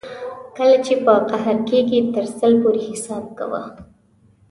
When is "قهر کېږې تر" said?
1.29-2.25